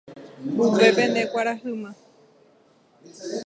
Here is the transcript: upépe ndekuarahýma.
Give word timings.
upépe 0.65 1.03
ndekuarahýma. 1.07 1.91